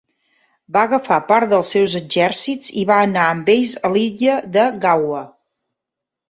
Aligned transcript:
Va 0.77 0.85
agafar 0.87 1.17
part 1.31 1.51
dels 1.51 1.69
seus 1.75 1.93
exèrcits 1.99 2.73
i 2.85 2.87
va 2.93 2.97
anar 3.09 3.27
amb 3.35 3.53
ells 3.57 3.75
a 3.91 3.93
l'illa 3.93 4.39
de 4.57 4.65
Ganghwa. 4.87 5.23